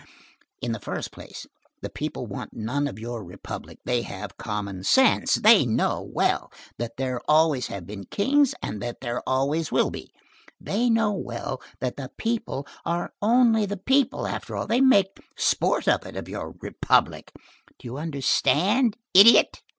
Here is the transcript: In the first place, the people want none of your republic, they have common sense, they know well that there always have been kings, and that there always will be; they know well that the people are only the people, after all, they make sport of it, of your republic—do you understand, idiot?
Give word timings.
In 0.63 0.71
the 0.71 0.79
first 0.79 1.11
place, 1.11 1.45
the 1.83 1.89
people 1.91 2.25
want 2.25 2.53
none 2.55 2.87
of 2.87 2.97
your 2.97 3.23
republic, 3.23 3.77
they 3.85 4.01
have 4.01 4.35
common 4.35 4.83
sense, 4.83 5.35
they 5.35 5.63
know 5.63 6.01
well 6.11 6.51
that 6.79 6.97
there 6.97 7.21
always 7.27 7.67
have 7.67 7.85
been 7.85 8.05
kings, 8.05 8.55
and 8.63 8.81
that 8.81 9.01
there 9.01 9.21
always 9.29 9.71
will 9.71 9.91
be; 9.91 10.11
they 10.59 10.89
know 10.89 11.11
well 11.13 11.61
that 11.81 11.97
the 11.97 12.09
people 12.17 12.65
are 12.83 13.13
only 13.21 13.67
the 13.67 13.77
people, 13.77 14.25
after 14.25 14.55
all, 14.55 14.65
they 14.65 14.81
make 14.81 15.21
sport 15.37 15.87
of 15.87 16.03
it, 16.07 16.15
of 16.15 16.27
your 16.27 16.55
republic—do 16.61 17.87
you 17.87 17.99
understand, 17.99 18.97
idiot? 19.13 19.61